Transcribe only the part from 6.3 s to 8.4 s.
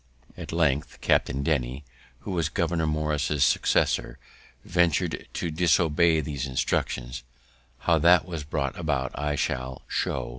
instructions; how that